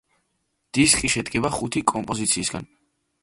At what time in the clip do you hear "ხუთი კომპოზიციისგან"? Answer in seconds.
1.57-2.69